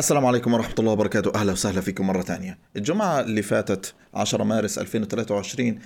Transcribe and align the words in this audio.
السلام 0.00 0.26
عليكم 0.26 0.54
ورحمة 0.54 0.74
الله 0.78 0.92
وبركاته. 0.92 1.34
أهلا 1.34 1.52
وسهلا 1.52 1.80
فيكم 1.80 2.06
مرة 2.06 2.22
ثانية. 2.22 2.58
الجمعة 2.76 3.20
اللي 3.20 3.42
فاتت 3.42 3.94
10 4.14 4.44
مارس 4.44 4.78
2023 4.78 5.78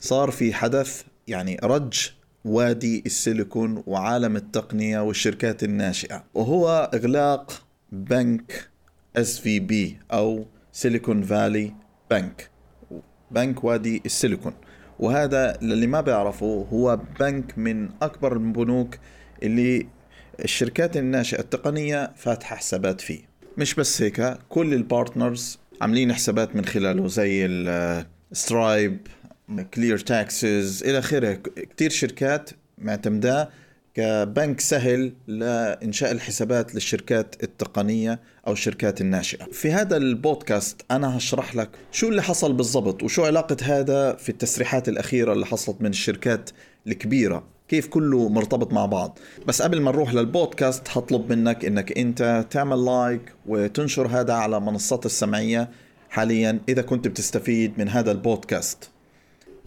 صار 0.00 0.30
في 0.30 0.54
حدث 0.54 1.02
يعني 1.28 1.58
رج 1.62 2.10
وادي 2.44 3.02
السيليكون 3.06 3.82
وعالم 3.86 4.36
التقنية 4.36 5.00
والشركات 5.00 5.62
الناشئة 5.62 6.24
وهو 6.34 6.90
إغلاق 6.94 7.62
بنك 7.92 8.68
SVB 9.16 9.98
أو 10.12 10.46
سيليكون 10.72 11.22
فالي 11.22 11.74
بنك 12.10 12.50
بنك 13.30 13.64
وادي 13.64 14.02
السيليكون. 14.06 14.52
وهذا 14.98 15.58
للي 15.62 15.86
ما 15.86 16.00
بيعرفوا 16.00 16.66
هو 16.72 17.00
بنك 17.20 17.58
من 17.58 17.88
أكبر 18.02 18.32
البنوك 18.32 18.98
اللي 19.42 19.86
الشركات 20.44 20.96
الناشئة 20.96 21.40
التقنية 21.40 22.12
فاتحة 22.16 22.56
حسابات 22.56 23.00
فيه. 23.00 23.29
مش 23.56 23.74
بس 23.74 24.02
هيك 24.02 24.38
كل 24.48 24.74
ال 24.74 24.83
partners 24.83 25.58
عاملين 25.80 26.12
حسابات 26.12 26.56
من 26.56 26.64
خلاله 26.64 27.08
زي 27.08 27.46
ال 28.32 28.43
Stripe 28.43 29.06
Clear 29.74 29.98
taxes 29.98 30.84
إلى 30.84 30.98
آخره. 30.98 31.38
كثير 31.76 31.90
شركات 31.90 32.50
معتمداه 32.78 33.48
كبنك 33.94 34.60
سهل 34.60 35.12
لإنشاء 35.26 36.12
الحسابات 36.12 36.74
للشركات 36.74 37.42
التقنية 37.42 38.20
أو 38.46 38.52
الشركات 38.52 39.00
الناشئة. 39.00 39.44
في 39.44 39.72
هذا 39.72 39.96
البودكاست 39.96 40.82
أنا 40.90 41.16
هشرح 41.16 41.56
لك 41.56 41.70
شو 41.92 42.08
اللي 42.08 42.22
حصل 42.22 42.52
بالضبط 42.52 43.02
وشو 43.02 43.24
علاقة 43.24 43.56
هذا 43.62 44.14
في 44.14 44.28
التسريحات 44.28 44.88
الأخيرة 44.88 45.32
اللي 45.32 45.46
حصلت 45.46 45.80
من 45.80 45.90
الشركات 45.90 46.50
الكبيرة. 46.86 47.44
كيف 47.70 47.86
كله 47.86 48.28
مرتبط 48.28 48.72
مع 48.72 48.86
بعض. 48.86 49.18
بس 49.46 49.62
قبل 49.62 49.80
ما 49.80 49.90
نروح 49.90 50.14
للبودكاست 50.14 50.88
هطلب 50.90 51.32
منك 51.32 51.64
إنك 51.64 51.98
أنت 51.98 52.46
تعمل 52.50 52.84
لايك 52.84 53.34
وتنشر 53.46 54.06
هذا 54.06 54.32
على 54.32 54.60
منصات 54.60 55.06
السمعية 55.06 55.70
حاليا 56.10 56.60
إذا 56.68 56.82
كنت 56.82 57.08
بتستفيد 57.08 57.72
من 57.78 57.88
هذا 57.88 58.12
البودكاست. 58.12 58.90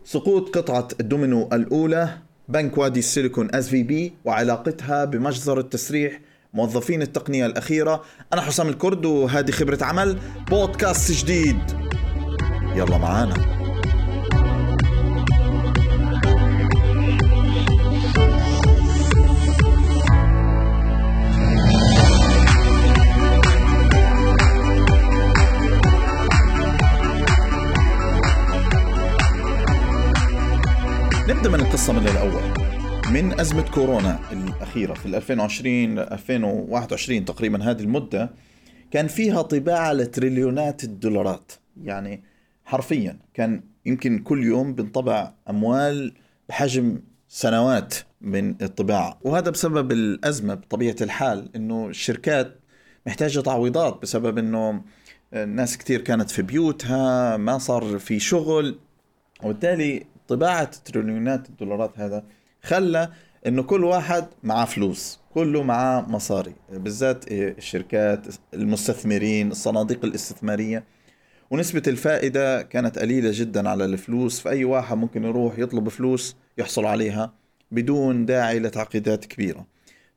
سقوط 0.05 0.57
قطعة 0.57 0.87
الدومينو 0.99 1.49
الأولى 1.53 2.17
بنك 2.49 2.77
وادي 2.77 2.99
السيليكون 2.99 3.55
SVB 3.55 4.13
وعلاقتها 4.25 5.05
بمجزرة 5.05 5.61
تسريح 5.61 6.19
موظفين 6.53 7.01
التقنية 7.01 7.45
الأخيرة. 7.45 8.03
أنا 8.33 8.41
حسام 8.41 8.69
الكرد 8.69 9.05
وهذه 9.05 9.51
خبرة 9.51 9.83
عمل 9.83 10.19
بودكاست 10.49 11.11
جديد. 11.11 11.57
يلا 12.75 12.97
معانا. 12.97 13.52
نبدا 31.89 32.11
من 32.11 32.29
القصة 32.29 33.11
من 33.11 33.39
أزمة 33.39 33.71
كورونا 33.71 34.19
الأخيرة 34.31 34.93
في 34.93 35.05
2020 35.05 35.99
2021 35.99 37.25
تقريبا 37.25 37.63
هذه 37.63 37.81
المدة 37.81 38.29
كان 38.91 39.07
فيها 39.07 39.41
طباعة 39.41 39.93
لتريليونات 39.93 40.83
الدولارات. 40.83 41.51
يعني 41.83 42.23
حرفيا 42.65 43.19
كان 43.33 43.63
يمكن 43.85 44.19
كل 44.19 44.43
يوم 44.43 44.73
بنطبع 44.73 45.33
أموال 45.49 46.13
بحجم 46.49 46.99
سنوات 47.27 47.95
من 48.21 48.55
الطباعة. 48.61 49.19
وهذا 49.21 49.49
بسبب 49.49 49.91
الأزمة 49.91 50.53
بطبيعة 50.53 50.95
الحال 51.01 51.49
إنه 51.55 51.87
الشركات 51.87 52.59
محتاجة 53.07 53.39
تعويضات 53.39 54.01
بسبب 54.01 54.37
إنه 54.37 54.81
الناس 55.33 55.77
كثير 55.77 56.01
كانت 56.01 56.31
في 56.31 56.41
بيوتها 56.41 57.37
ما 57.37 57.57
صار 57.57 57.99
في 57.99 58.19
شغل. 58.19 58.79
وبالتالي 59.43 60.12
طباعة 60.27 60.71
تريليونات 60.85 61.49
الدولارات 61.49 61.99
هذا 61.99 62.23
خلى 62.63 63.09
إنه 63.47 63.63
كل 63.63 63.83
واحد 63.83 64.27
معاه 64.43 64.65
فلوس 64.65 65.19
كله 65.33 65.63
معاه 65.63 66.01
مصاري 66.01 66.55
بالذات 66.69 67.31
الشركات 67.31 68.27
المستثمرين 68.53 69.51
الصناديق 69.51 70.05
الاستثمارية. 70.05 70.83
ونسبة 71.51 71.83
الفائدة 71.87 72.61
كانت 72.61 72.99
قليلة 72.99 73.29
جدا 73.33 73.69
على 73.69 73.85
الفلوس 73.85 74.39
فأي 74.39 74.65
واحد 74.65 74.97
ممكن 74.97 75.23
يروح 75.23 75.59
يطلب 75.59 75.89
فلوس 75.89 76.35
يحصل 76.57 76.85
عليها 76.85 77.33
بدون 77.71 78.25
داعي 78.25 78.59
لتعقيدات 78.59 79.25
كبيرة. 79.25 79.65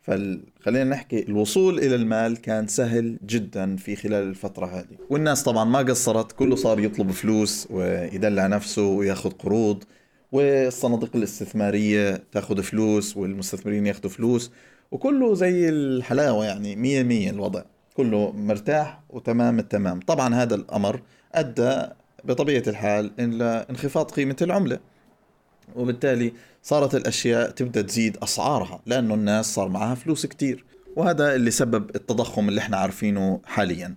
فخلينا 0.06 0.84
نحكي 0.84 1.22
الوصول 1.28 1.78
إلى 1.78 1.94
المال 1.94 2.36
كان 2.36 2.66
سهل 2.66 3.18
جدا 3.26 3.76
في 3.76 3.96
خلال 3.96 4.28
الفترة 4.28 4.66
هذه. 4.66 4.98
والناس 5.10 5.42
طبعا 5.42 5.64
ما 5.64 5.78
قصرت 5.78 6.32
كله 6.32 6.56
صار 6.56 6.80
يطلب 6.80 7.10
فلوس 7.10 7.68
ويدلع 7.70 8.46
نفسه 8.46 8.86
وياخذ 8.86 9.30
قروض 9.30 9.84
والصناديق 10.32 11.16
الاستثمارية 11.16 12.22
تاخذ 12.32 12.62
فلوس 12.62 13.16
والمستثمرين 13.16 13.86
ياخذوا 13.86 14.10
فلوس 14.10 14.50
وكله 14.90 15.34
زي 15.34 15.68
الحلاوة 15.68 16.44
يعني 16.44 16.76
مية 16.76 17.02
مية 17.02 17.30
الوضع. 17.30 17.62
كله 17.94 18.32
مرتاح 18.32 19.00
وتمام 19.10 19.58
التمام. 19.58 20.00
طبعا 20.00 20.34
هذا 20.34 20.54
الأمر 20.54 21.00
أدى 21.34 21.82
بطبيعة 22.24 22.62
الحال 22.66 23.10
إلى 23.18 23.66
انخفاض 23.70 24.10
قيمة 24.10 24.36
العملة. 24.42 24.78
وبالتالي 25.74 26.32
صارت 26.62 26.94
الأشياء 26.94 27.50
تبدأ 27.50 27.82
تزيد 27.82 28.16
أسعارها 28.16 28.80
لأنه 28.86 29.14
الناس 29.14 29.54
صار 29.54 29.68
معها 29.68 29.94
فلوس 29.94 30.26
كتير. 30.26 30.64
وهذا 30.96 31.34
اللي 31.34 31.50
سبب 31.50 31.96
التضخم 31.96 32.48
اللي 32.48 32.60
إحنا 32.60 32.76
عارفينه 32.76 33.40
حاليا. 33.44 33.94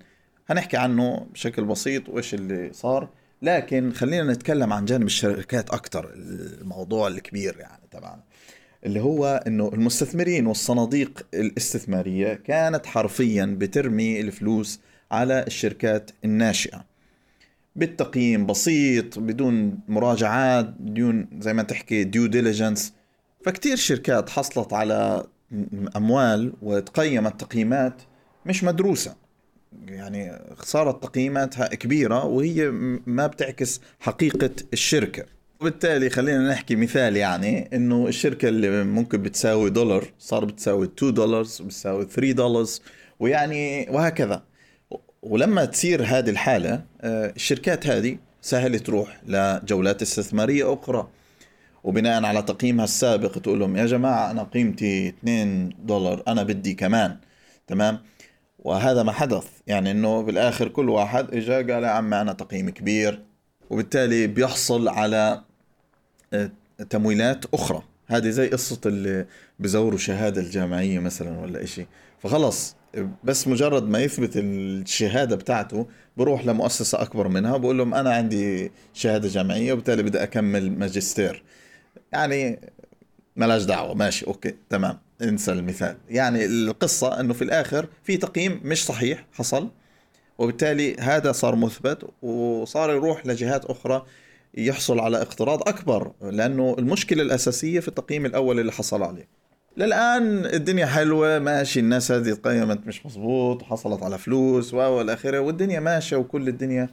هنحكي 0.49 0.77
عنه 0.77 1.27
بشكل 1.33 1.65
بسيط 1.65 2.09
وإيش 2.09 2.33
اللي 2.33 2.69
صار 2.73 3.09
لكن 3.41 3.91
خلينا 3.93 4.33
نتكلم 4.33 4.73
عن 4.73 4.85
جانب 4.85 5.05
الشركات 5.05 5.69
أكثر 5.69 6.11
الموضوع 6.15 7.07
الكبير 7.07 7.55
يعني 7.59 7.81
تبعنا 7.91 8.23
اللي 8.85 8.99
هو 8.99 9.43
إنه 9.47 9.69
المستثمرين 9.73 10.47
والصناديق 10.47 11.25
الاستثمارية 11.33 12.33
كانت 12.33 12.85
حرفيا 12.85 13.55
بترمي 13.59 14.19
الفلوس 14.21 14.79
على 15.11 15.43
الشركات 15.47 16.11
الناشئة. 16.25 16.85
بالتقييم 17.75 18.45
بسيط 18.45 19.19
بدون 19.19 19.79
مراجعات 19.87 20.65
بدون 20.79 21.27
زي 21.39 21.53
ما 21.53 21.63
تحكي 21.63 22.03
ديو 22.03 22.25
ديليجنس 22.25 22.93
فكتير 23.45 23.75
شركات 23.75 24.29
حصلت 24.29 24.73
على 24.73 25.25
أموال 25.95 26.53
وتقيمت 26.61 27.41
تقييمات 27.41 28.01
مش 28.45 28.63
مدروسة. 28.63 29.15
يعني 29.85 30.31
صارت 30.63 31.03
تقييماتها 31.03 31.67
كبيرة 31.67 32.25
وهي 32.25 32.69
ما 33.05 33.27
بتعكس 33.27 33.81
حقيقة 33.99 34.51
الشركة. 34.73 35.25
وبالتالي 35.61 36.09
خلينا 36.09 36.49
نحكي 36.49 36.75
مثال 36.75 37.17
يعني 37.17 37.69
إنه 37.75 38.07
الشركة 38.07 38.47
اللي 38.47 38.83
ممكن 38.83 39.21
بتساوي 39.21 39.69
دولار 39.69 40.05
صار 40.19 40.45
بتساوي 40.45 40.85
2 40.85 41.13
دولار 41.13 41.41
بتساوي 41.41 42.05
3 42.05 42.31
دولار 42.31 42.65
ويعني 43.19 43.87
وهكذا. 43.89 44.43
ولما 45.23 45.65
تصير 45.65 46.03
هذه 46.03 46.29
الحالة 46.29 46.81
آه، 47.01 47.33
الشركات 47.35 47.87
هذه 47.87 48.17
سهل 48.41 48.79
تروح 48.79 49.21
لجولات 49.27 50.01
استثمارية 50.01 50.73
أخرى. 50.73 51.07
وبناء 51.83 52.23
على 52.23 52.41
تقييمها 52.41 52.83
السابق 52.83 53.31
تقول 53.31 53.59
لهم 53.59 53.77
يا 53.77 53.85
جماعة 53.85 54.31
أنا 54.31 54.43
قيمتي 54.43 55.09
2 55.09 55.69
دولار 55.83 56.23
أنا 56.27 56.43
بدي 56.43 56.73
كمان. 56.73 57.17
تمام؟ 57.67 57.99
وهذا 58.59 59.03
ما 59.03 59.11
حدث. 59.11 59.47
يعني 59.67 59.91
إنه 59.91 60.21
بالآخر 60.21 60.67
كل 60.67 60.89
واحد 60.89 61.33
اجى 61.33 61.53
قال 61.53 61.83
يا 61.83 61.89
عمي 61.89 62.21
أنا 62.21 62.33
تقييم 62.33 62.69
كبير. 62.69 63.23
وبالتالي 63.69 64.27
بيحصل 64.27 64.87
على 64.87 65.41
آه، 66.33 66.51
تمويلات 66.89 67.45
أخرى. 67.53 67.83
هذه 68.07 68.29
زي 68.29 68.47
قصة 68.47 68.81
اللي 68.85 69.25
بزوروا 69.59 69.99
شهادة 69.99 70.41
الجامعية 70.41 70.99
مثلا 70.99 71.39
ولا 71.39 71.63
إشي. 71.63 71.85
فخلص 72.19 72.75
بس 73.23 73.47
مجرد 73.47 73.83
ما 73.83 73.99
يثبت 73.99 74.31
الشهادة 74.35 75.35
بتاعته 75.35 75.87
بروح 76.17 76.45
لمؤسسة 76.45 77.01
أكبر 77.01 77.27
منها 77.27 77.57
بقول 77.57 77.77
لهم 77.77 77.93
أنا 77.93 78.13
عندي 78.13 78.71
شهادة 78.93 79.27
جامعية 79.27 79.73
وبالتالي 79.73 80.03
بدي 80.03 80.23
أكمل 80.23 80.71
ماجستير. 80.79 81.43
يعني 82.11 82.59
ملاش 83.35 83.63
دعوة 83.63 83.93
ماشي 83.93 84.27
أوكي 84.27 84.55
تمام 84.69 84.99
انسى 85.21 85.51
المثال. 85.51 85.97
يعني 86.09 86.45
القصة 86.45 87.19
إنه 87.19 87.33
في 87.33 87.43
الآخر 87.43 87.87
في 88.03 88.17
تقييم 88.17 88.61
مش 88.63 88.85
صحيح 88.85 89.25
حصل 89.33 89.69
وبالتالي 90.37 90.95
هذا 90.99 91.31
صار 91.31 91.55
مثبت 91.55 92.09
وصار 92.21 92.91
يروح 92.91 93.25
لجهات 93.27 93.65
أخرى 93.65 94.05
يحصل 94.57 94.99
على 94.99 95.21
اقتراض 95.21 95.69
أكبر 95.69 96.11
لأنه 96.21 96.75
المشكلة 96.79 97.21
الأساسية 97.21 97.79
في 97.79 97.87
التقييم 97.87 98.25
الأول 98.25 98.59
اللي 98.59 98.71
حصل 98.71 99.03
عليه. 99.03 99.38
للآن 99.79 100.45
الدنيا 100.45 100.85
حلوة 100.85 101.39
ماشي 101.39 101.79
الناس 101.79 102.11
هذه 102.11 102.33
قيمت 102.33 102.87
مش 102.87 103.05
مظبوط 103.05 103.61
وحصلت 103.61 104.03
على 104.03 104.17
فلوس 104.17 104.73
و 104.73 105.01
الاخره 105.01 105.39
والدنيا 105.39 105.79
ماشية 105.79 106.15
وكل 106.15 106.47
الدنيا 106.47 106.89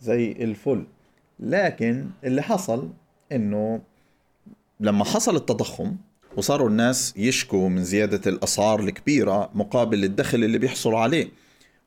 زي 0.00 0.32
الفل. 0.32 0.86
لكن 1.40 2.06
اللي 2.24 2.42
حصل 2.42 2.88
إنه 3.32 3.80
لما 4.80 5.04
حصل 5.04 5.36
التضخم 5.36 5.96
وصاروا 6.36 6.68
الناس 6.68 7.14
يشكوا 7.16 7.68
من 7.68 7.84
زيادة 7.84 8.30
الأسعار 8.30 8.80
الكبيرة 8.80 9.50
مقابل 9.54 10.04
الدخل 10.04 10.44
اللي 10.44 10.58
بيحصلوا 10.58 10.98
عليه. 10.98 11.28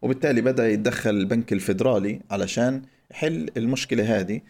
وبالتالي 0.02 0.42
بدأ 0.42 0.70
يتدخل 0.70 1.10
البنك 1.10 1.54
الفيدرالي 1.54 2.22
علشان 2.32 2.82
يحل 3.12 3.50
المشكلة 3.58 4.20
هذه. 4.20 4.42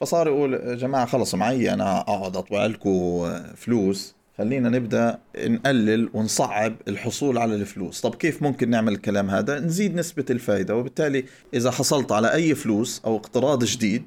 فصار 0.00 0.28
يقول 0.28 0.54
يا 0.54 0.74
جماعة 0.74 1.06
خلص 1.06 1.34
معي 1.34 1.72
أنا 1.72 2.00
أقعد 2.00 2.36
اطبع 2.36 2.66
لكم 2.66 3.28
فلوس. 3.56 4.19
خلينا 4.40 4.68
نبدأ 4.68 5.18
نقلل 5.38 6.10
ونصعب 6.14 6.76
الحصول 6.88 7.38
على 7.38 7.54
الفلوس. 7.54 8.00
طب 8.00 8.14
كيف 8.14 8.42
ممكن 8.42 8.70
نعمل 8.70 8.92
الكلام 8.92 9.30
هذا؟ 9.30 9.60
نزيد 9.60 9.94
نسبة 9.94 10.24
الفائده 10.30 10.76
وبالتالي 10.76 11.24
إذا 11.54 11.70
حصلت 11.70 12.12
على 12.12 12.32
أي 12.32 12.54
فلوس 12.54 13.02
أو 13.04 13.16
اقتراض 13.16 13.64
جديد 13.64 14.04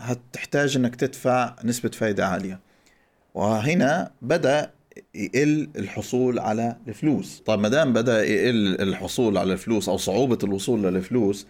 هتحتاج 0.00 0.76
إنك 0.76 0.96
تدفع 0.96 1.56
نسبة 1.64 1.88
فائده 1.88 2.26
عالية. 2.26 2.60
وهنا 3.34 4.10
بدأ 4.22 4.70
يقل 5.14 5.68
الحصول 5.76 6.38
على 6.38 6.76
الفلوس. 6.88 7.42
طيب 7.46 7.60
ما 7.60 7.68
دام 7.68 7.92
بدأ 7.92 8.24
يقل 8.24 8.80
الحصول 8.80 9.38
على 9.38 9.52
الفلوس 9.52 9.88
أو 9.88 9.96
صعوبة 9.96 10.38
الوصول 10.44 10.82
للفلوس 10.82 11.46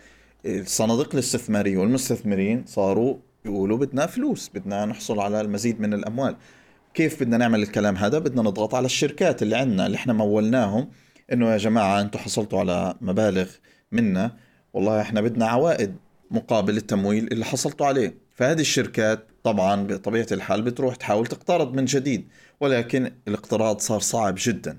الصناديق 0.47 1.09
الاستثمارية 1.13 1.79
والمستثمرين 1.79 2.65
صاروا 2.67 3.17
يقولوا 3.45 3.79
بدنا 3.79 4.07
فلوس 4.07 4.51
بدنا 4.55 4.85
نحصل 4.85 5.21
على 5.21 5.41
المزيد 5.41 5.81
من 5.81 5.95
الأموال. 5.95 6.37
كيف 6.95 7.21
بدنا 7.23 7.37
نعمل 7.37 7.63
الكلام 7.63 7.97
هذا؟ 7.97 8.19
بدنا 8.19 8.43
نضغط 8.43 8.75
على 8.75 8.87
الشركات 8.87 9.43
اللي 9.43 9.57
عندنا 9.57 9.87
اللي 9.87 9.97
إحنا 9.97 10.13
مولناهم 10.13 10.89
إنه 11.33 11.53
يا 11.53 11.57
جماعة 11.57 12.01
أنتم 12.01 12.19
حصلتوا 12.19 12.61
على 12.61 12.95
مبالغ 13.01 13.51
منا. 13.93 14.37
والله 14.73 15.01
إحنا 15.01 15.21
بدنا 15.21 15.47
عوائد 15.47 15.97
مقابل 16.31 16.77
التمويل 16.77 17.29
اللي 17.33 17.45
حصلتوا 17.45 17.87
عليه. 17.87 18.15
فهذه 18.35 18.61
الشركات 18.61 19.27
طبعا 19.43 19.87
بطبيعة 19.87 20.27
الحال 20.33 20.63
بتروح 20.63 20.97
تحاول 20.97 21.27
تقترض 21.27 21.75
من 21.75 21.85
جديد 21.85 22.29
ولكن 22.61 23.13
الاقتراض 23.29 23.79
صار 23.79 24.01
صعب 24.01 24.35
جدا. 24.39 24.79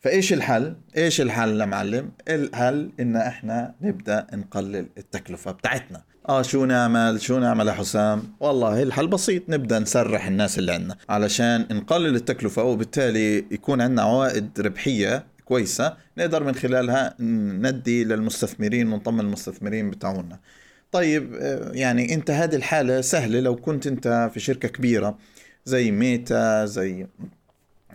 فإيش 0.00 0.32
الحل؟ 0.32 0.76
إيش 0.96 1.20
الحل 1.20 1.60
يا 1.60 1.66
معلم؟ 1.66 2.10
الحل 2.28 2.92
إن 3.00 3.16
إحنا 3.16 3.74
نبدأ 3.80 4.26
نقلل 4.32 4.86
التكلفة 4.98 5.52
بتاعتنا. 5.52 6.02
آه 6.28 6.42
شو 6.42 6.64
نعمل؟ 6.64 7.20
شو 7.20 7.38
نعمل 7.38 7.68
يا 7.68 7.72
حسام؟ 7.72 8.22
والله 8.40 8.82
الحل 8.82 9.08
بسيط 9.08 9.42
نبدأ 9.48 9.78
نسرح 9.78 10.26
الناس 10.26 10.58
اللي 10.58 10.72
عندنا. 10.72 10.96
علشان 11.08 11.66
نقلل 11.70 12.16
التكلفة 12.16 12.62
وبالتالي 12.62 13.38
يكون 13.50 13.80
عندنا 13.80 14.02
عوائد 14.02 14.60
ربحية 14.60 15.26
كويسة 15.44 15.96
نقدر 16.18 16.44
من 16.44 16.54
خلالها 16.54 17.14
ندي 17.60 18.04
للمستثمرين 18.04 18.92
ونطمن 18.92 19.20
المستثمرين 19.20 19.90
بتاعونا. 19.90 20.38
طيب 20.92 21.34
آه، 21.34 21.70
يعني 21.72 22.14
أنت 22.14 22.30
هذه 22.30 22.56
الحالة 22.56 23.00
سهلة 23.00 23.40
لو 23.40 23.56
كنت 23.56 23.86
أنت 23.86 24.30
في 24.34 24.40
شركة 24.40 24.68
كبيرة 24.68 25.18
زي 25.64 25.90
ميتا 25.90 26.64
زي 26.64 27.06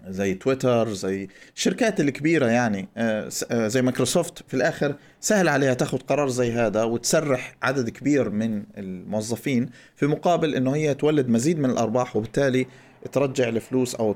زي 0.07 0.33
تويتر 0.33 0.93
زي 0.93 1.27
الشركات 1.55 1.99
الكبيرة 1.99 2.45
يعني 2.45 2.87
آه، 2.97 3.29
آه، 3.51 3.67
زي 3.67 3.81
مايكروسوفت 3.81 4.43
في 4.47 4.53
الآخر 4.53 4.95
سهل 5.19 5.47
عليها 5.47 5.73
تاخذ 5.73 5.97
قرار 5.97 6.27
زي 6.27 6.51
هذا 6.51 6.83
وتسرح 6.83 7.55
عدد 7.63 7.89
كبير 7.89 8.29
من 8.29 8.63
الموظفين 8.77 9.69
في 9.95 10.07
مقابل 10.07 10.55
أنه 10.55 10.75
هي 10.75 10.93
تولد 10.93 11.29
مزيد 11.29 11.59
من 11.59 11.69
الأرباح 11.69 12.15
وبالتالي 12.15 12.67
ترجع 13.11 13.49
الفلوس 13.49 13.95
أو 13.95 14.15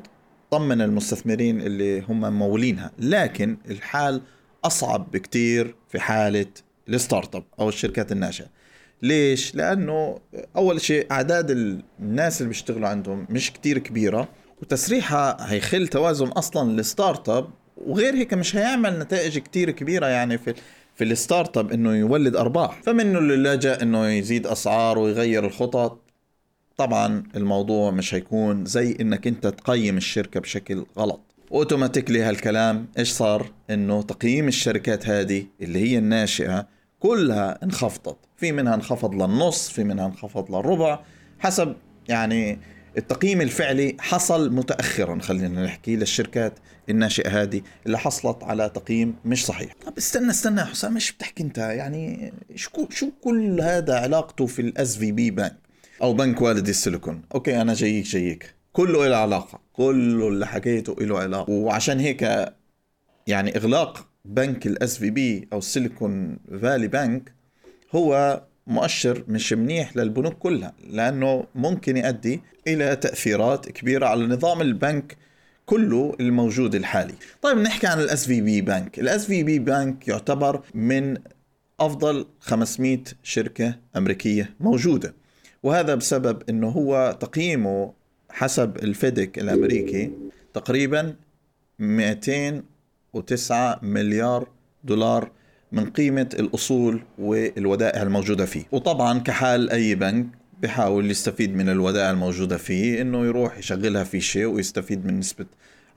تطمن 0.49 0.81
المستثمرين 0.81 1.61
اللي 1.61 2.01
هم 2.01 2.33
مولينها. 2.39 2.91
لكن 2.99 3.57
الحال 3.69 4.21
أصعب 4.65 5.11
بكتير 5.11 5.75
في 5.89 5.99
حالة 5.99 6.45
ال 6.89 7.35
startup 7.35 7.43
أو 7.59 7.69
الشركات 7.69 8.11
الناشئة 8.11 8.45
ليش؟ 9.01 9.55
لأنه 9.55 10.19
أول 10.55 10.81
شيء 10.81 11.07
أعداد 11.11 11.51
الناس 11.99 12.41
اللي 12.41 12.47
بيشتغلوا 12.47 12.87
عندهم 12.87 13.27
مش 13.29 13.53
كتير 13.53 13.77
كبيرة. 13.77 14.27
وتسريحها 14.61 15.51
هيخل 15.51 15.87
توازن 15.87 16.27
أصلا 16.27 16.79
ال 16.79 17.29
startup 17.29 17.49
وغير 17.77 18.15
هيك 18.15 18.33
مش 18.33 18.55
هيعمل 18.55 18.99
نتائج 18.99 19.37
كتير 19.37 19.71
كبيرة 19.71 20.05
يعني 20.07 20.37
في 20.37 20.53
في 20.95 21.03
ال 21.03 21.57
startup 21.57 21.71
إنه 21.71 21.95
يولد 21.95 22.35
أرباح. 22.35 22.81
فمنه 22.81 23.19
اللي 23.19 23.35
لجأ 23.35 23.81
إنه 23.81 24.07
يزيد 24.07 24.47
أسعار 24.47 24.99
ويغير 24.99 25.45
الخطط 25.45 26.01
طبعا 26.77 27.23
الموضوع 27.35 27.91
مش 27.91 28.13
هيكون 28.13 28.65
زي 28.65 28.97
إنك 29.01 29.27
أنت 29.27 29.47
تقيم 29.47 29.97
الشركة 29.97 30.39
بشكل 30.39 30.85
غلط. 30.97 31.21
automatically 31.51 32.21
هالكلام 32.21 32.87
إيش 32.97 33.11
صار؟ 33.11 33.51
إنه 33.69 34.01
تقييم 34.01 34.47
الشركات 34.47 35.09
هذه 35.09 35.45
اللي 35.61 35.79
هي 35.79 35.97
الناشئة 35.97 36.67
كلها 36.99 37.63
انخفضت. 37.63 38.17
في 38.37 38.51
منها 38.51 38.75
انخفض 38.75 39.13
للنص 39.13 39.69
في 39.69 39.83
منها 39.83 40.05
انخفض 40.05 40.55
للربع 40.55 40.99
حسب 41.39 41.75
يعني 42.09 42.59
التقييم 42.97 43.41
الفعلي 43.41 43.97
حصل 43.99 44.53
متاخرا 44.53 45.19
خلينا 45.19 45.63
نحكي 45.65 45.95
للشركات 45.95 46.53
الناشئة 46.89 47.41
هذه 47.41 47.61
اللي 47.85 47.97
حصلت 47.97 48.43
على 48.43 48.69
تقييم 48.69 49.15
مش 49.25 49.45
صحيح. 49.45 49.73
طب 49.85 49.97
استنى 49.97 50.29
استنى 50.29 50.65
حسام 50.65 50.95
إيش 50.95 51.11
بتحكي 51.11 51.43
أنت؟ 51.43 51.57
يعني 51.57 52.33
شو 52.55 52.89
شو 52.89 53.11
كل 53.21 53.61
هذا 53.61 53.99
علاقته 53.99 54.45
في 54.45 54.61
ال 54.61 54.70
SVB 54.70 54.97
Bank 54.97 55.55
أو 56.01 56.13
بنك 56.13 56.41
وادي 56.41 56.71
السيليكون. 56.71 57.21
okay 57.35 57.61
أنا 57.61 57.73
جايك 57.73 58.05
جايك. 58.05 58.55
كله 58.73 59.07
له 59.07 59.15
علاقة. 59.15 59.59
كله 59.73 60.27
اللي 60.27 60.47
حكيته 60.47 60.95
له 60.99 61.19
علاقة. 61.19 61.51
وعشان 61.51 61.99
هيك 61.99 62.51
يعني 63.27 63.57
إغلاق 63.57 64.07
بنك 64.25 64.67
ال 64.67 64.97
SVB 64.97 65.47
أو 65.53 65.57
ال 65.57 65.67
Silicon 65.67 66.37
Valley 66.61 66.87
Bank 66.87 67.33
هو 67.95 68.41
مؤشر 68.69 69.23
مش 69.27 69.53
منيح 69.53 69.97
للبنوك 69.97 70.33
كلها 70.33 70.73
لأنه 70.89 71.45
ممكن 71.55 71.97
يؤدي 71.97 72.41
إلى 72.67 72.95
تأثيرات 72.95 73.69
كبيرة 73.69 74.05
على 74.05 74.27
نظام 74.27 74.61
البنك 74.61 75.17
كله 75.65 76.15
الموجود 76.19 76.75
الحالي. 76.75 77.13
طيب 77.41 77.57
نحكي 77.57 77.87
عن 77.87 77.99
ال 77.99 78.06
SVB 78.06 78.27
Bank 78.27 78.99
ال 78.99 79.06
SVB 79.06 79.25
Bank 79.25 80.07
يعتبر 80.07 80.61
من 80.73 81.17
أفضل 81.79 82.25
500 82.39 82.99
شركة 83.23 83.75
أمريكية 83.97 84.55
موجودة 84.59 85.13
وهذا 85.63 85.95
بسبب 85.95 86.43
إنه 86.49 86.69
هو 86.69 87.17
تقييمه 87.19 87.93
حسب 88.29 88.77
ال 88.77 88.90
FDIC 88.90 89.39
الأمريكي 89.39 90.11
تقريبا 90.53 91.15
209 91.79 93.79
مليار 93.83 94.47
دولار 94.83 95.31
من 95.71 95.89
قيمة 95.89 96.29
الأصول 96.39 97.01
والودائع 97.17 98.01
الموجودة 98.01 98.45
فيه. 98.45 98.63
وطبعا 98.71 99.19
كحال 99.19 99.69
أي 99.69 99.95
بنك 99.95 100.25
بحاول 100.61 101.11
يستفيد 101.11 101.55
من 101.55 101.69
الودائع 101.69 102.11
الموجودة 102.11 102.57
فيه 102.57 103.01
إنه 103.01 103.25
يروح 103.25 103.57
يشغلها 103.57 104.03
في 104.03 104.21
شيء 104.21 104.45
ويستفيد 104.45 105.05
من 105.05 105.19
نسبة 105.19 105.45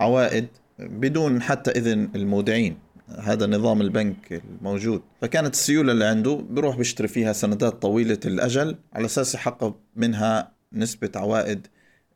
عوائد 0.01 0.47
بدون 0.79 1.43
حتى 1.43 1.71
إذن 1.71 2.09
المودعين. 2.15 2.77
هذا 3.19 3.47
نظام 3.47 3.81
البنك 3.81 4.43
الموجود. 4.61 5.03
فكانت 5.21 5.55
السيولة 5.55 5.93
اللي 5.93 6.05
عنده 6.05 6.45
بيروح 6.51 6.77
بيشتري 6.77 7.09
فيها 7.09 7.33
سندات 7.33 7.83
طويلة 7.83 8.19
الأجل 8.27 8.77
على 8.93 9.07
أساس 9.07 9.35
يحقق 9.35 9.77
منها 9.97 10.53
نسبة 10.73 11.11
عوائد 11.17 11.67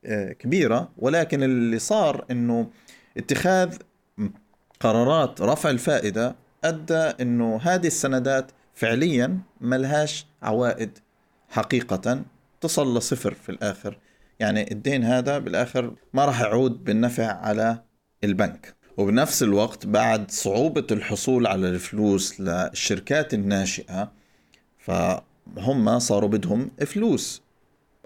آه، 0.05 0.33
كبيرة. 0.33 0.89
ولكن 0.99 1.43
اللي 1.43 1.79
صار 1.79 2.25
إنه 2.31 2.71
اتخاذ 3.17 3.77
قرارات 4.81 5.41
رفع 5.41 5.71
الفائدة 5.71 6.37
أدى 6.65 6.95
إنه 6.95 7.61
هذه 7.63 7.87
السندات 7.87 8.51
فعليا 8.75 9.39
ملهاش 9.61 10.27
عوائد 10.43 10.99
حقيقة 11.49 12.23
تصل 12.61 12.99
لصفر 12.99 13.35
في 13.35 13.49
الآخر. 13.49 13.99
يعني 14.41 14.73
الدين 14.73 15.05
هذا 15.05 15.39
بالآخر 15.39 15.93
ما 16.13 16.25
راح 16.25 16.41
يعود 16.41 16.85
بالنفع 16.85 17.27
على 17.27 17.83
البنك. 18.25 18.75
وبنفس 18.97 19.43
الوقت 19.43 19.87
بعد 19.87 20.31
صعوبة 20.31 20.87
الحصول 20.91 21.47
على 21.47 21.69
الفلوس 21.69 22.41
للشركات 22.41 23.35
الناشئة 23.35 24.13
فهم 24.79 25.99
صاروا 25.99 26.29
بدهم 26.29 26.71
فلوس. 26.87 27.43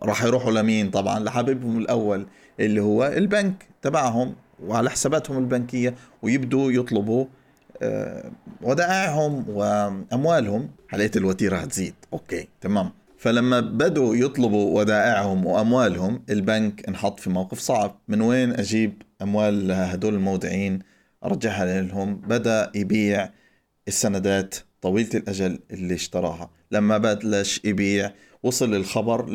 راح 0.02 0.24
يروحوا 0.24 0.52
لمين؟ 0.52 0.90
طبعا 0.90 1.18
لحبيبهم 1.18 1.78
الأول 1.78 2.26
اللي 2.60 2.80
هو 2.80 3.06
البنك 3.06 3.66
تبعهم 3.82 4.34
وعلى 4.62 4.90
حساباتهم 4.90 5.38
البنكية 5.38 5.94
ويبدوا 6.22 6.72
يطلبوا 6.72 7.26
ودائعهم 8.62 9.44
وأموالهم 9.48 10.70
حلقه 10.88 11.10
الوتيرة 11.16 11.56
هتزيد. 11.56 11.94
okay 12.12 12.48
تمام. 12.60 12.90
فلما 13.18 13.60
بدوا 13.60 14.16
يطلبوا 14.16 14.78
ودائعهم 14.78 15.46
وأموالهم 15.46 16.22
البنك 16.30 16.88
انحط 16.88 17.20
في 17.20 17.30
موقف 17.30 17.58
صعب. 17.58 17.98
من 18.08 18.20
وين 18.20 18.52
أجيب 18.52 19.02
أموال 19.22 19.72
هدول 19.72 20.14
المودعين؟ 20.14 20.78
أرجعها 21.24 21.82
لهم. 21.82 22.14
بدأ 22.14 22.72
يبيع 22.74 23.30
السندات 23.88 24.54
طويلة 24.82 25.10
الأجل 25.14 25.58
اللي 25.70 25.94
اشتراها. 25.94 26.50
لما 26.72 26.98
بلش 26.98 27.60
يبيع 27.64 28.12
وصل 28.42 28.74
الخبر 28.74 29.30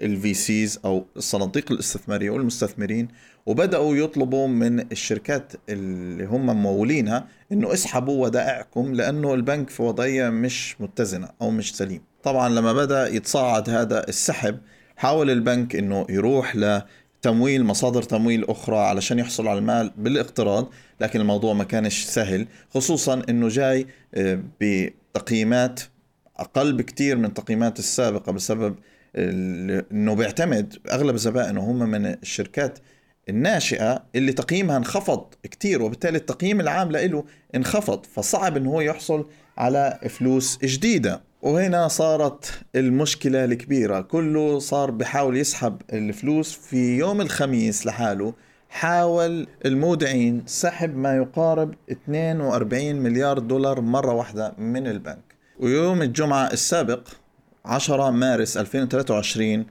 لل 0.00 0.34
VCs 0.34 0.80
أو 0.84 1.06
الصناديق 1.16 1.72
الاستثمارية 1.72 2.30
والمستثمرين 2.30 3.08
وبدأوا 3.48 3.96
يطلبوا 3.96 4.48
من 4.48 4.80
الشركات 4.80 5.52
اللي 5.68 6.24
هم 6.24 6.46
ممولينها 6.46 7.28
إنه 7.52 7.72
اسحبوا 7.72 8.24
ودائعكم 8.24 8.94
لأنه 8.94 9.34
البنك 9.34 9.70
في 9.70 9.82
وضعية 9.82 10.28
مش 10.28 10.80
متزنة 10.80 11.28
أو 11.42 11.50
مش 11.50 11.76
سليم. 11.76 12.00
طبعا 12.22 12.48
لما 12.48 12.72
بدأ 12.72 13.08
يتصاعد 13.08 13.70
هذا 13.70 14.08
السحب 14.08 14.58
حاول 14.96 15.30
البنك 15.30 15.76
إنه 15.76 16.06
يروح 16.08 16.56
لتمويل 16.56 17.64
مصادر 17.64 18.02
تمويل 18.02 18.44
أخرى 18.44 18.76
علشان 18.78 19.18
يحصل 19.18 19.48
على 19.48 19.58
المال 19.58 19.92
بالاقتراض 19.96 20.68
لكن 21.00 21.20
الموضوع 21.20 21.52
ما 21.52 21.64
كانش 21.64 22.04
سهل 22.04 22.46
خصوصا 22.74 23.22
إنه 23.28 23.48
جاي 23.48 23.86
آه، 24.14 24.40
تقييمات 25.14 25.80
أقل 26.36 26.72
بكثير 26.72 27.16
من 27.16 27.24
التقييمات 27.24 27.78
السابقة 27.78 28.32
بسبب 28.32 28.74
إنه 29.16 30.14
بيعتمد 30.14 30.76
أغلب 30.90 31.16
زبائنه 31.16 31.60
هم 31.60 31.78
من 31.78 32.06
الشركات 32.06 32.78
الناشئة 33.28 34.02
اللي 34.14 34.32
تقييمها 34.32 34.76
انخفض 34.76 35.24
كثير 35.42 35.82
وبالتالي 35.82 36.18
التقييم 36.18 36.60
العام 36.60 36.92
له 36.92 37.24
انخفض 37.54 38.06
فصعب 38.06 38.56
انه 38.56 38.70
هو 38.70 38.80
يحصل 38.80 39.26
على 39.58 39.98
فلوس 40.08 40.58
جديدة. 40.64 41.20
وهنا 41.42 41.88
صارت 41.88 42.60
المشكلة 42.74 43.44
الكبيرة. 43.44 44.00
كله 44.00 44.58
صار 44.58 44.90
بحاول 44.90 45.36
يسحب 45.36 45.82
الفلوس 45.92 46.52
في 46.52 46.98
يوم 46.98 47.20
الخميس 47.20 47.86
لحاله. 47.86 48.34
حاول 48.68 49.46
المودعين 49.64 50.42
سحب 50.46 50.96
ما 50.96 51.16
يقارب 51.16 51.74
42 51.90 52.96
مليار 52.96 53.38
دولار 53.38 53.80
مرة 53.80 54.12
واحدة 54.12 54.54
من 54.58 54.86
البنك. 54.86 55.34
ويوم 55.60 56.02
الجمعة 56.02 56.46
السابق 56.52 57.08
10 57.64 58.10
مارس 58.10 58.56
2023 58.56 59.66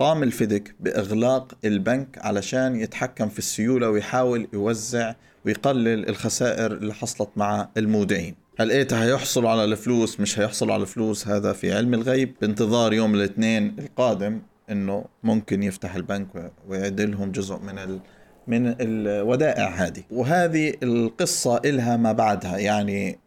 قام 0.00 0.22
الفيدك 0.22 0.74
بإغلاق 0.80 1.54
البنك 1.64 2.18
علشان 2.18 2.76
يتحكم 2.76 3.28
في 3.28 3.38
السيولة 3.38 3.90
ويحاول 3.90 4.48
يوزع 4.52 5.14
ويقلل 5.46 6.08
الخسائر 6.08 6.72
اللي 6.72 6.94
حصلت 6.94 7.28
مع 7.36 7.68
المودعين. 7.76 8.34
هل 8.58 8.70
ايتا 8.70 9.04
هيحصلوا 9.04 9.50
على 9.50 9.64
الفلوس؟ 9.64 10.20
مش 10.20 10.38
هيحصلوا 10.38 10.74
على 10.74 10.82
الفلوس 10.82 11.28
هذا 11.28 11.52
في 11.52 11.72
علم 11.72 11.94
الغيب. 11.94 12.34
بانتظار 12.40 12.92
يوم 12.92 13.14
الاثنين 13.14 13.76
القادم 13.78 14.40
إنه 14.70 15.04
ممكن 15.22 15.62
يفتح 15.62 15.94
البنك 15.94 16.52
ويعدلهم 16.68 17.32
جزء 17.32 17.58
من 17.58 17.78
ال 17.78 18.00
من 18.46 18.74
الودائع 18.80 19.68
هذه. 19.68 20.02
وهذه 20.10 20.74
القصة 20.82 21.56
إلها 21.56 21.96
ما 21.96 22.12
بعدها. 22.12 22.58
يعني 22.58 23.18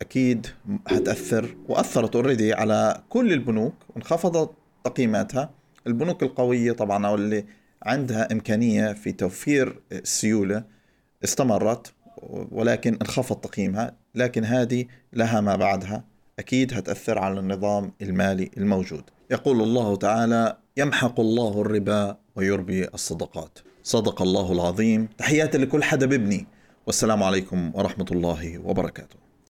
أكيد 0.00 0.46
هتأثر 0.88 1.56
وأثرت 1.68 2.16
اوريدي 2.16 2.52
على 2.52 3.02
كل 3.08 3.32
البنوك 3.32 3.74
وانخفضت 3.94 4.50
تقييماتها. 4.84 5.57
البنوك 5.88 6.22
القوية 6.22 6.72
طبعا 6.72 7.06
أو 7.06 7.14
اللي 7.14 7.44
عندها 7.82 8.32
إمكانية 8.32 8.92
في 8.92 9.12
توفير 9.12 9.80
السيولة 9.92 10.64
استمرت 11.24 11.92
ولكن 12.50 12.98
انخفض 13.02 13.36
تقييمها 13.36 13.96
لكن 14.14 14.44
هذه 14.44 14.84
لها 15.12 15.40
ما 15.40 15.56
بعدها 15.56 16.04
أكيد 16.38 16.74
هتأثر 16.74 17.18
على 17.18 17.40
النظام 17.40 17.92
المالي 18.02 18.50
الموجود. 18.56 19.02
يقول 19.30 19.60
الله 19.62 19.96
تعالى 19.96 20.56
يمحق 20.76 21.20
الله 21.20 21.60
الربا 21.60 22.16
ويربي 22.36 22.88
الصدقات 22.88 23.58
صدق 23.82 24.22
الله 24.22 24.52
العظيم. 24.52 25.08
تحياتي 25.18 25.58
لكل 25.58 25.82
حدا 25.82 26.06
ببني 26.06 26.46
والسلام 26.86 27.22
عليكم 27.22 27.70
ورحمة 27.74 28.06
الله 28.10 28.58
وبركاته. 28.58 29.27